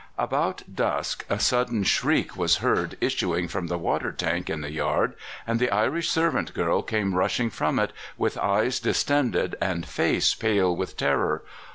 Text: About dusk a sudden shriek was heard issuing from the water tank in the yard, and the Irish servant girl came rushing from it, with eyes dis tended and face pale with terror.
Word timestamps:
About 0.17 0.63
dusk 0.73 1.25
a 1.29 1.37
sudden 1.39 1.83
shriek 1.83 2.35
was 2.35 2.55
heard 2.55 2.97
issuing 3.01 3.47
from 3.47 3.67
the 3.67 3.77
water 3.77 4.11
tank 4.11 4.49
in 4.49 4.61
the 4.61 4.71
yard, 4.71 5.13
and 5.45 5.59
the 5.59 5.69
Irish 5.69 6.09
servant 6.09 6.55
girl 6.55 6.81
came 6.81 7.13
rushing 7.13 7.51
from 7.51 7.77
it, 7.77 7.93
with 8.17 8.35
eyes 8.39 8.79
dis 8.79 9.03
tended 9.03 9.55
and 9.61 9.85
face 9.85 10.33
pale 10.33 10.75
with 10.75 10.97
terror. 10.97 11.43